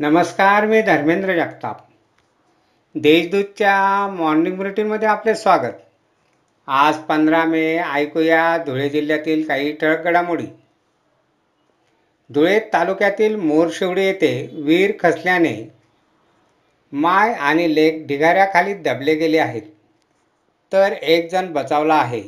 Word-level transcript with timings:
नमस्कार 0.00 0.66
मी 0.66 0.82
धर्मेंद्र 0.82 1.36
जगताप. 1.36 1.76
देशदूतच्या 2.94 4.06
मॉर्निंग 4.06 4.56
बुलेटिनमध्ये 4.56 5.08
आपले 5.08 5.34
स्वागत. 5.34 5.72
आज 6.66 6.96
पंधरा 6.96 7.44
मे 7.44 7.78
ऐकूया 7.78 8.58
धुळे 8.66 8.88
जिल्ह्यातील 8.88 9.46
काही 9.48 9.72
ठळक 9.72 10.04
घडामोडी. 10.04 10.46
धुळे 12.30 12.60
तालुक्यातील 12.72 13.36
मोरशिवडी 13.36 14.04
येथे 14.04 14.50
वीर 14.52 14.92
खचल्याने 15.00 15.72
माय 16.92 17.32
आणि 17.32 17.74
लेक 17.74 18.06
ढिगाऱ्याखाली 18.06 18.74
दबले 18.74 19.14
गेले 19.14 19.38
आहेत. 19.38 19.62
तर 20.72 20.92
एक 20.92 21.30
जण 21.32 21.52
बचावला 21.52 21.94
आहे. 21.94 22.22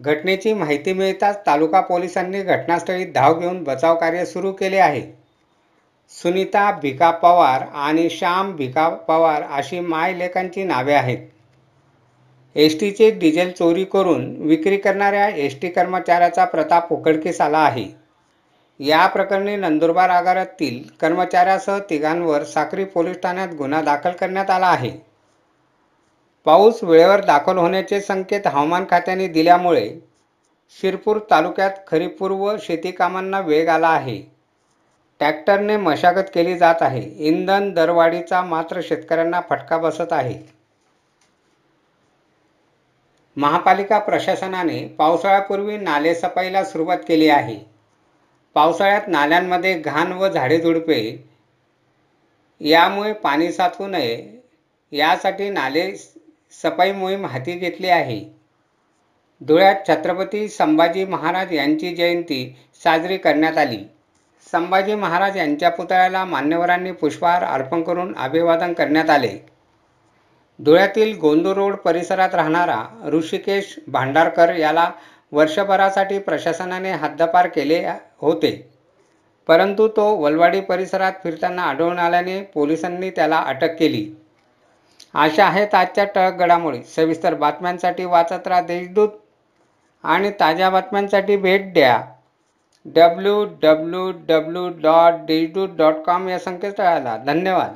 घटनेची 0.00 0.52
माहिती 0.52 0.92
मिळताच 0.92 1.40
तालुका 1.46 1.80
पोलिसांनी 1.80 2.42
घटनास्थळी 2.42 3.04
धाव 3.04 3.40
घेऊन 3.40 3.64
बचाव 3.64 3.98
कार्य 3.98 4.24
सुरू 4.24 4.52
केले 4.52 4.78
आहे. 4.78 5.25
सुनीता 6.12 6.70
भिका 6.72 7.10
पवार 7.10 7.62
आणि 7.74 8.10
श्याम 8.10 8.52
भिका 8.56 8.88
पवार 8.88 9.42
अशी 9.42 9.80
मायलेखांची 9.80 10.64
नावे 10.64 10.92
आहेत. 10.94 11.18
एस 12.56 12.80
टीचे 12.80 13.10
डिझेल 13.10 13.50
चोरी 13.52 13.84
करून 13.84 14.24
विक्री 14.38 14.76
करणाऱ्या 14.76 15.28
एस 15.28 15.60
टी 15.62 15.68
कर्मचाऱ्याचा 15.68 16.44
प्रताप 16.44 16.92
उघडकीस 16.92 17.40
आला 17.40 17.58
आहे. 17.58 17.86
या 18.80 19.06
प्रकरणी 19.06 19.56
नंदुरबार 19.56 20.10
आगारातील 20.10 20.82
कर्मचाऱ्यासह 21.00 21.78
तिघांवर 21.90 22.44
साक्री 22.44 22.84
पोलीस 22.84 23.16
ठाण्यात 23.22 23.48
गुन्हा 23.48 23.82
दाखल 23.82 24.10
करण्यात 24.10 24.50
आला 24.50 24.66
आहे. 24.66 24.90
पाऊस 26.44 26.84
वेळेवर 26.84 27.20
दाखल 27.20 27.58
होण्याचे 27.58 28.00
संकेत 28.00 28.46
हवामान 28.46 28.84
खात्याने 28.90 29.28
दिल्यामुळे 29.28 29.88
शिरपूर 30.80 31.18
तालुक्यात 31.30 31.70
खरीपूर्व 31.86 32.56
शेती 32.62 32.90
कामांना 32.90 33.40
वेग 33.40 33.68
आला 33.68 33.88
आहे. 33.88 34.35
ट्रॅक्टरने 35.20 35.76
मशागत 35.76 36.30
केली 36.34 36.56
जात 36.58 36.82
आहे. 36.82 37.00
इंधन 37.00 37.72
दरवाढीचा 37.72 38.42
मात्र 38.42 38.80
शेतकऱ्यांना 38.82 39.40
फटका 39.40 39.78
बसत 39.78 40.12
आहे. 40.12 40.38
महापालिका 43.36 43.98
प्रशासनाने 43.98 44.78
पावसाळ्यापूर्वी 44.88 45.76
नालेसफाईला 45.76 46.64
सुरुवात 46.64 46.98
केली 46.98 47.28
आहे. 47.28 47.58
पावसाळ्यात 48.56 49.08
नाल्यांमध्ये 49.08 49.78
घाण 49.80 50.12
व 50.12 50.28
झाडेझुडपे 50.28 51.00
यामुळे 52.60 53.12
पाणी 53.12 53.52
साचू 53.52 53.86
नये 53.86 54.40
यासाठी 54.92 55.48
नाले 55.50 55.90
सफाई 56.52 56.92
मोहीम 56.92 57.26
हाती 57.26 57.52
घेतली 57.52 57.88
आहे. 57.88 58.20
धुळ्यात 59.40 59.86
छत्रपती 59.88 60.48
संभाजी 60.48 61.04
महाराज 61.04 61.52
यांची 61.52 61.94
जयंती 61.94 62.56
साजरी 62.84 63.16
करण्यात 63.16 63.58
आली. 63.58 63.84
संभाजी 64.44 64.94
महाराज 64.94 65.36
यांच्या 65.36 65.70
पुतळ्याला 65.70 66.24
मान्यवरांनी 66.24 66.92
पुष्पहार 66.92 67.44
अर्पण 67.44 67.82
करून 67.82 68.14
अभिवादन 68.16 68.72
करण्यात 68.72 69.10
आले. 69.10 69.38
धुळ्यातील 70.58 71.18
गोंदू 71.18 71.54
रोड 71.54 71.74
परिसरात 71.74 72.34
राहणारा 72.34 72.82
ऋषिकेश 73.06 73.78
भांडारकर 73.88 74.54
याला 74.54 74.90
वर्षभरासाठी 75.32 76.18
प्रशासनाने 76.18 76.92
हद्दपार 76.92 77.46
केले 77.46 77.84
होते. 78.18 78.70
परंतु 79.48 79.88
तो 79.88 80.16
वलवाडी 80.16 80.60
परिसरात 80.60 81.12
फिरताना 81.22 81.62
आढळून 81.62 81.98
आल्याने 81.98 82.42
पोलिसांनी 82.42 83.10
त्याला 83.10 83.38
अटक 83.38 83.76
केली. 83.78 84.14
अशा 85.14 85.44
आहेत 85.46 85.74
आजच्या 85.74 86.04
टळक 86.04 86.34
घडामोडी 86.34 86.82
सविस्तर 86.96 87.34
बातम्यांसाठी 87.34 88.04
वाचत 88.04 88.48
राहा 88.48 88.60
देशदूत 88.60 89.08
आणि 90.04 90.30
ताज्या 90.40 90.70
बातम्यांसाठी 90.70 91.36
भेट 91.36 91.72
द्या. 91.72 92.02
डब्ल्यू 92.94 93.44
डब्ल्यू 93.62 94.10
डब्ल्यू 94.28 94.68
डॉट 94.68 95.26
डिजिटू 95.26 95.66
डॉट 95.76 95.94
कॉम 96.06 96.28
या 96.28 96.38
संकेतस्थळाला. 96.38 97.16
धन्यवाद. 97.16 97.74